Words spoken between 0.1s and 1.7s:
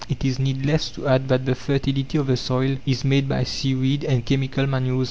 is needless to add that the